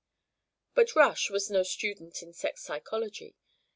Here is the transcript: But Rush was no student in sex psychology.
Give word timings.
But 0.73 0.95
Rush 0.95 1.29
was 1.29 1.51
no 1.51 1.61
student 1.61 2.23
in 2.23 2.33
sex 2.33 2.63
psychology. 2.63 3.37